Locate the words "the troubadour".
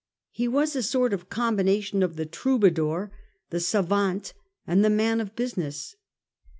2.15-3.11